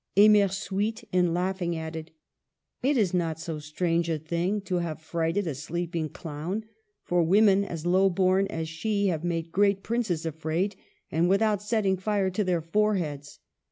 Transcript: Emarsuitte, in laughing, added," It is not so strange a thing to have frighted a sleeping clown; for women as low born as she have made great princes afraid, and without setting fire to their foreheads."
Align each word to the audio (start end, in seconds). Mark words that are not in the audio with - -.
Emarsuitte, 0.17 1.03
in 1.11 1.31
laughing, 1.31 1.77
added," 1.77 2.09
It 2.81 2.97
is 2.97 3.13
not 3.13 3.39
so 3.39 3.59
strange 3.59 4.09
a 4.09 4.17
thing 4.17 4.59
to 4.61 4.77
have 4.77 4.99
frighted 4.99 5.45
a 5.45 5.53
sleeping 5.53 6.09
clown; 6.09 6.65
for 7.03 7.21
women 7.21 7.63
as 7.63 7.85
low 7.85 8.09
born 8.09 8.47
as 8.47 8.67
she 8.67 9.09
have 9.09 9.23
made 9.23 9.51
great 9.51 9.83
princes 9.83 10.25
afraid, 10.25 10.75
and 11.11 11.29
without 11.29 11.61
setting 11.61 11.97
fire 11.97 12.31
to 12.31 12.43
their 12.43 12.61
foreheads." 12.61 13.41